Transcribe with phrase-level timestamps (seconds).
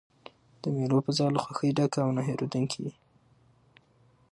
[0.61, 2.91] د مېلو فضا له خوښۍ ډکه او نه هېردونکې يي.